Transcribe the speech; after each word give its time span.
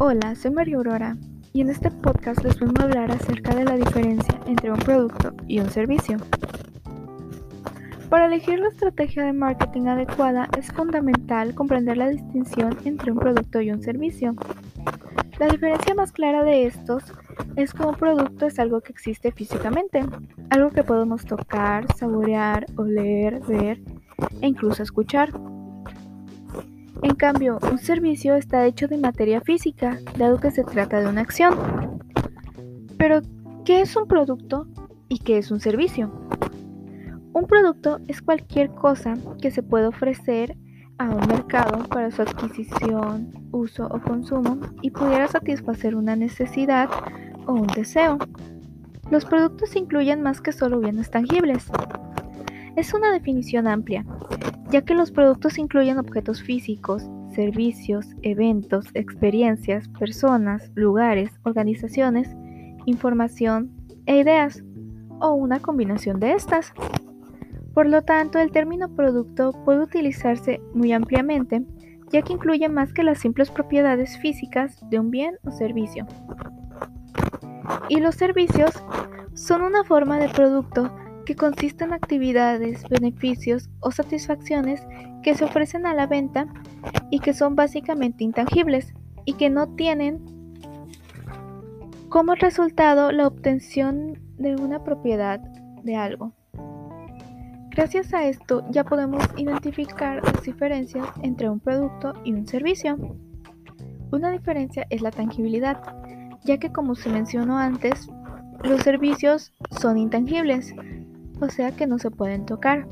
Hola, 0.00 0.36
soy 0.36 0.52
María 0.52 0.76
Aurora 0.76 1.16
y 1.52 1.60
en 1.60 1.70
este 1.70 1.90
podcast 1.90 2.44
les 2.44 2.60
vengo 2.60 2.74
a 2.78 2.84
hablar 2.84 3.10
acerca 3.10 3.52
de 3.52 3.64
la 3.64 3.74
diferencia 3.74 4.38
entre 4.46 4.70
un 4.70 4.78
producto 4.78 5.34
y 5.48 5.58
un 5.58 5.68
servicio. 5.70 6.18
Para 8.08 8.26
elegir 8.26 8.60
la 8.60 8.68
estrategia 8.68 9.24
de 9.24 9.32
marketing 9.32 9.88
adecuada 9.88 10.48
es 10.56 10.70
fundamental 10.70 11.52
comprender 11.56 11.96
la 11.96 12.10
distinción 12.10 12.78
entre 12.84 13.10
un 13.10 13.18
producto 13.18 13.60
y 13.60 13.72
un 13.72 13.82
servicio. 13.82 14.36
La 15.40 15.48
diferencia 15.48 15.96
más 15.96 16.12
clara 16.12 16.44
de 16.44 16.66
estos 16.66 17.02
es 17.56 17.74
que 17.74 17.82
un 17.82 17.96
producto 17.96 18.46
es 18.46 18.60
algo 18.60 18.80
que 18.80 18.92
existe 18.92 19.32
físicamente, 19.32 20.04
algo 20.50 20.70
que 20.70 20.84
podemos 20.84 21.24
tocar, 21.24 21.92
saborear, 21.96 22.66
oler, 22.76 23.40
ver 23.48 23.80
e 24.40 24.46
incluso 24.46 24.80
escuchar. 24.84 25.32
En 27.02 27.14
cambio, 27.14 27.58
un 27.70 27.78
servicio 27.78 28.34
está 28.34 28.66
hecho 28.66 28.88
de 28.88 28.98
materia 28.98 29.40
física, 29.40 29.98
dado 30.16 30.38
que 30.38 30.50
se 30.50 30.64
trata 30.64 31.00
de 31.00 31.08
una 31.08 31.20
acción. 31.20 31.54
Pero, 32.96 33.22
¿qué 33.64 33.80
es 33.80 33.94
un 33.96 34.08
producto 34.08 34.66
y 35.08 35.18
qué 35.18 35.38
es 35.38 35.50
un 35.50 35.60
servicio? 35.60 36.10
Un 37.32 37.46
producto 37.46 38.00
es 38.08 38.20
cualquier 38.20 38.70
cosa 38.70 39.14
que 39.40 39.50
se 39.50 39.62
puede 39.62 39.86
ofrecer 39.86 40.56
a 40.98 41.10
un 41.10 41.26
mercado 41.28 41.84
para 41.88 42.10
su 42.10 42.22
adquisición, 42.22 43.32
uso 43.52 43.86
o 43.86 44.00
consumo 44.00 44.58
y 44.82 44.90
pudiera 44.90 45.28
satisfacer 45.28 45.94
una 45.94 46.16
necesidad 46.16 46.88
o 47.46 47.52
un 47.52 47.68
deseo. 47.68 48.18
Los 49.10 49.24
productos 49.24 49.76
incluyen 49.76 50.22
más 50.22 50.40
que 50.40 50.52
solo 50.52 50.80
bienes 50.80 51.10
tangibles. 51.10 51.70
Es 52.78 52.94
una 52.94 53.10
definición 53.10 53.66
amplia, 53.66 54.04
ya 54.70 54.82
que 54.82 54.94
los 54.94 55.10
productos 55.10 55.58
incluyen 55.58 55.98
objetos 55.98 56.40
físicos, 56.40 57.02
servicios, 57.34 58.06
eventos, 58.22 58.86
experiencias, 58.94 59.88
personas, 59.98 60.70
lugares, 60.76 61.32
organizaciones, 61.42 62.36
información 62.86 63.72
e 64.06 64.18
ideas, 64.18 64.62
o 65.18 65.32
una 65.32 65.58
combinación 65.58 66.20
de 66.20 66.34
estas. 66.34 66.72
Por 67.74 67.88
lo 67.88 68.02
tanto, 68.02 68.38
el 68.38 68.52
término 68.52 68.88
producto 68.94 69.50
puede 69.64 69.80
utilizarse 69.80 70.60
muy 70.72 70.92
ampliamente, 70.92 71.66
ya 72.12 72.22
que 72.22 72.34
incluye 72.34 72.68
más 72.68 72.92
que 72.92 73.02
las 73.02 73.18
simples 73.18 73.50
propiedades 73.50 74.16
físicas 74.18 74.78
de 74.88 75.00
un 75.00 75.10
bien 75.10 75.36
o 75.44 75.50
servicio. 75.50 76.06
Y 77.88 77.98
los 77.98 78.14
servicios 78.14 78.70
son 79.34 79.62
una 79.62 79.82
forma 79.82 80.20
de 80.20 80.28
producto 80.28 80.92
que 81.28 81.36
consiste 81.36 81.84
en 81.84 81.92
actividades, 81.92 82.84
beneficios 82.88 83.68
o 83.80 83.90
satisfacciones 83.90 84.80
que 85.22 85.34
se 85.34 85.44
ofrecen 85.44 85.84
a 85.84 85.92
la 85.92 86.06
venta 86.06 86.46
y 87.10 87.20
que 87.20 87.34
son 87.34 87.54
básicamente 87.54 88.24
intangibles 88.24 88.94
y 89.26 89.34
que 89.34 89.50
no 89.50 89.68
tienen 89.74 90.24
como 92.08 92.34
resultado 92.34 93.12
la 93.12 93.26
obtención 93.26 94.18
de 94.38 94.56
una 94.56 94.82
propiedad 94.82 95.38
de 95.82 95.96
algo. 95.96 96.32
Gracias 97.72 98.14
a 98.14 98.26
esto 98.26 98.64
ya 98.70 98.84
podemos 98.84 99.22
identificar 99.36 100.24
las 100.24 100.42
diferencias 100.42 101.06
entre 101.22 101.50
un 101.50 101.60
producto 101.60 102.14
y 102.24 102.32
un 102.32 102.46
servicio. 102.46 102.96
Una 104.10 104.30
diferencia 104.30 104.86
es 104.88 105.02
la 105.02 105.10
tangibilidad, 105.10 105.78
ya 106.46 106.56
que 106.56 106.72
como 106.72 106.94
se 106.94 107.10
mencionó 107.10 107.58
antes, 107.58 108.08
los 108.64 108.80
servicios 108.80 109.52
son 109.70 109.98
intangibles, 109.98 110.74
o 111.40 111.48
sea 111.48 111.72
que 111.72 111.86
no 111.86 111.98
se 111.98 112.10
pueden 112.10 112.46
tocar. 112.46 112.86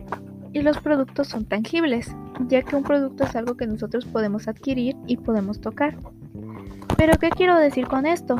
Y 0.53 0.63
los 0.63 0.79
productos 0.79 1.29
son 1.29 1.45
tangibles, 1.45 2.15
ya 2.49 2.63
que 2.63 2.77
un 2.77 2.83
producto 2.83 3.25
es 3.25 3.37
algo 3.37 3.57
que 3.57 3.67
nosotros 3.67 4.07
podemos 4.07 4.49
adquirir 4.49 4.97
y 5.07 5.19
podemos 5.19 5.61
tocar. 5.61 5.97
Pero 6.97 7.19
¿qué 7.19 7.29
quiero 7.31 7.59
decir 7.59 7.87
con 7.87 8.07
esto? 8.07 8.37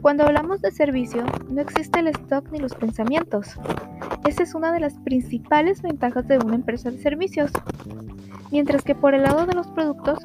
Cuando 0.00 0.24
hablamos 0.24 0.62
de 0.62 0.70
servicio, 0.70 1.24
no 1.50 1.60
existe 1.60 2.00
el 2.00 2.08
stock 2.08 2.50
ni 2.50 2.58
los 2.58 2.74
pensamientos. 2.74 3.58
Esa 4.26 4.42
es 4.42 4.54
una 4.54 4.72
de 4.72 4.80
las 4.80 4.94
principales 5.00 5.82
ventajas 5.82 6.26
de 6.26 6.38
una 6.38 6.54
empresa 6.54 6.90
de 6.90 6.98
servicios. 6.98 7.50
Mientras 8.50 8.82
que 8.82 8.94
por 8.94 9.14
el 9.14 9.22
lado 9.22 9.46
de 9.46 9.54
los 9.54 9.66
productos, 9.68 10.18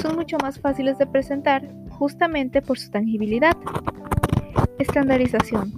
son 0.00 0.16
mucho 0.16 0.36
más 0.38 0.60
fáciles 0.60 0.98
de 0.98 1.06
presentar 1.06 1.68
justamente 1.90 2.62
por 2.62 2.78
su 2.78 2.90
tangibilidad. 2.90 3.56
Estandarización. 4.78 5.72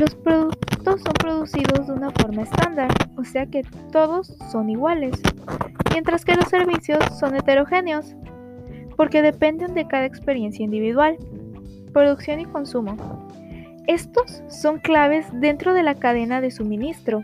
Los 0.00 0.14
productos 0.14 0.67
son 0.96 1.12
producidos 1.14 1.86
de 1.86 1.92
una 1.92 2.10
forma 2.10 2.42
estándar, 2.42 2.88
o 3.16 3.24
sea 3.24 3.46
que 3.46 3.62
todos 3.92 4.28
son 4.50 4.70
iguales, 4.70 5.20
mientras 5.92 6.24
que 6.24 6.34
los 6.34 6.48
servicios 6.48 6.98
son 7.18 7.34
heterogéneos, 7.34 8.14
porque 8.96 9.22
dependen 9.22 9.74
de 9.74 9.86
cada 9.86 10.06
experiencia 10.06 10.64
individual. 10.64 11.16
Producción 11.92 12.40
y 12.40 12.46
consumo. 12.46 12.96
Estos 13.86 14.42
son 14.48 14.78
claves 14.78 15.26
dentro 15.32 15.74
de 15.74 15.82
la 15.82 15.94
cadena 15.94 16.40
de 16.40 16.50
suministro. 16.50 17.22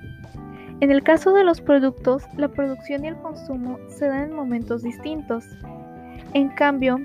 En 0.80 0.90
el 0.90 1.02
caso 1.02 1.32
de 1.32 1.44
los 1.44 1.60
productos, 1.60 2.24
la 2.36 2.48
producción 2.48 3.04
y 3.04 3.08
el 3.08 3.16
consumo 3.16 3.78
se 3.88 4.06
dan 4.06 4.30
en 4.30 4.36
momentos 4.36 4.82
distintos. 4.82 5.44
En 6.32 6.48
cambio, 6.48 6.98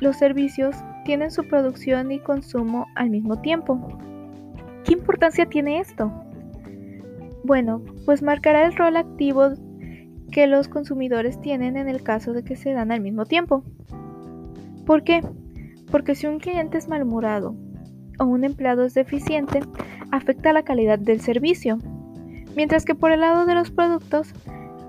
los 0.00 0.16
servicios 0.16 0.76
tienen 1.04 1.30
su 1.30 1.46
producción 1.46 2.12
y 2.12 2.20
consumo 2.20 2.86
al 2.94 3.10
mismo 3.10 3.40
tiempo. 3.40 3.98
¿Qué 4.90 4.94
importancia 4.94 5.46
tiene 5.46 5.78
esto? 5.78 6.10
Bueno, 7.44 7.80
pues 8.06 8.22
marcará 8.22 8.66
el 8.66 8.74
rol 8.74 8.96
activo 8.96 9.50
que 10.32 10.48
los 10.48 10.66
consumidores 10.66 11.40
tienen 11.40 11.76
en 11.76 11.88
el 11.88 12.02
caso 12.02 12.32
de 12.32 12.42
que 12.42 12.56
se 12.56 12.72
dan 12.72 12.90
al 12.90 13.00
mismo 13.00 13.24
tiempo. 13.24 13.62
¿Por 14.86 15.04
qué? 15.04 15.22
Porque 15.92 16.16
si 16.16 16.26
un 16.26 16.40
cliente 16.40 16.76
es 16.76 16.88
malhumorado 16.88 17.54
o 18.18 18.24
un 18.24 18.42
empleado 18.42 18.84
es 18.84 18.94
deficiente, 18.94 19.60
afecta 20.10 20.52
la 20.52 20.64
calidad 20.64 20.98
del 20.98 21.20
servicio. 21.20 21.78
Mientras 22.56 22.84
que 22.84 22.96
por 22.96 23.12
el 23.12 23.20
lado 23.20 23.46
de 23.46 23.54
los 23.54 23.70
productos, 23.70 24.34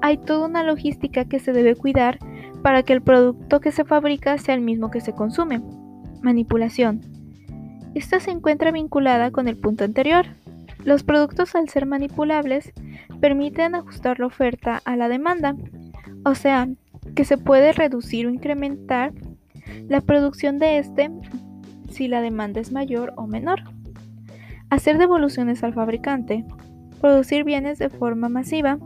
hay 0.02 0.18
toda 0.18 0.48
una 0.48 0.64
logística 0.64 1.26
que 1.26 1.38
se 1.38 1.54
debe 1.54 1.76
cuidar 1.76 2.18
para 2.64 2.82
que 2.82 2.94
el 2.94 3.04
producto 3.04 3.60
que 3.60 3.72
se 3.72 3.86
fabrica 3.86 4.40
sea 4.40 4.56
el 4.56 4.62
mismo 4.62 4.90
que 4.90 5.00
se 5.00 5.14
consume. 5.14 5.62
Manipulación. 6.24 7.11
Esta 7.94 8.20
se 8.20 8.32
encuentra 8.32 8.72
vinculada 8.72 9.32
con 9.32 9.48
el 9.48 9.58
punto 9.58 9.84
anterior. 9.84 10.26
Los 10.84 11.04
productos 11.04 11.56
al 11.56 11.70
ser 11.70 11.86
manipulables 11.86 12.74
permiten 13.20 13.76
ajustar 13.76 14.20
la 14.20 14.28
oferta 14.28 14.82
a 14.86 14.96
la 14.96 15.10
demanda, 15.10 15.56
o 16.26 16.36
sea, 16.36 16.68
que 17.16 17.26
se 17.26 17.38
puede 17.38 17.74
reducir 17.74 18.28
o 18.28 18.30
incrementar 18.30 19.14
la 19.88 20.02
producción 20.02 20.60
de 20.60 20.78
este 20.78 21.12
si 21.90 22.08
la 22.08 22.22
demanda 22.22 22.62
es 22.62 22.72
mayor 22.72 23.14
o 23.18 23.28
menor. 23.28 23.64
Hacer 24.70 24.98
devoluciones 24.98 25.64
al 25.64 25.74
fabricante, 25.74 26.46
producir 27.02 27.44
bienes 27.44 27.78
de 27.78 27.90
forma 27.90 28.30
masiva 28.30 28.80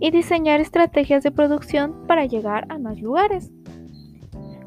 y 0.00 0.10
diseñar 0.12 0.60
estrategias 0.60 1.24
de 1.24 1.32
producción 1.32 2.06
para 2.06 2.24
llegar 2.24 2.66
a 2.68 2.78
más 2.78 3.00
lugares. 3.00 3.50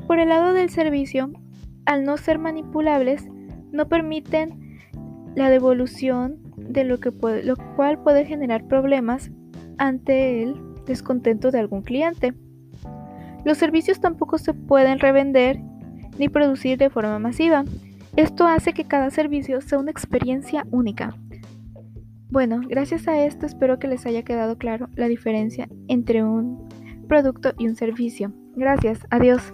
Por 0.08 0.20
el 0.20 0.30
lado 0.30 0.54
del 0.54 0.70
servicio, 0.70 1.32
al 1.86 2.04
no 2.04 2.18
ser 2.18 2.38
manipulables, 2.38 3.26
no 3.72 3.88
permiten 3.88 4.80
la 5.36 5.50
devolución 5.50 6.38
de 6.58 6.84
lo, 6.84 7.00
que 7.00 7.12
lo 7.44 7.56
cual 7.76 8.02
puede 8.04 8.26
generar 8.26 8.68
problemas 8.68 9.32
ante 9.78 10.44
el 10.44 10.56
descontento 10.86 11.52
de 11.52 11.60
algún 11.60 11.82
cliente. 11.82 12.34
Los 13.46 13.58
servicios 13.58 14.00
tampoco 14.00 14.38
se 14.38 14.54
pueden 14.54 15.00
revender 15.00 15.60
ni 16.18 16.30
producir 16.30 16.78
de 16.78 16.90
forma 16.90 17.18
masiva. 17.20 17.64
Esto 18.16 18.46
hace 18.46 18.74
que 18.74 18.86
cada 18.86 19.10
servicio 19.10 19.62
sea 19.62 19.80
una 19.80 19.92
experiencia 19.92 20.66
única. 20.70 21.16
Bueno, 22.30 22.62
gracias 22.68 23.08
a 23.08 23.26
esto 23.26 23.46
espero 23.46 23.80
que 23.80 23.88
les 23.88 24.06
haya 24.06 24.24
quedado 24.24 24.58
claro 24.58 24.90
la 24.96 25.08
diferencia 25.08 25.68
entre 25.88 26.24
un 26.24 26.70
producto 27.08 27.54
y 27.58 27.68
un 27.68 27.76
servicio. 27.76 28.32
Gracias, 28.56 29.06
adiós. 29.10 29.54